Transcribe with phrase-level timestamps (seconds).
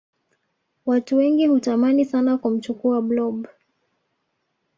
[0.85, 3.47] Watu wengi hutamani sana kumchukua blob